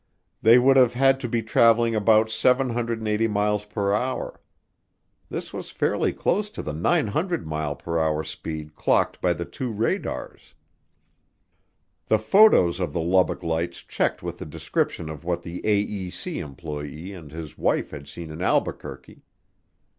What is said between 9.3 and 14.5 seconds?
the two radars. The photos of the Lubbock Lights checked with the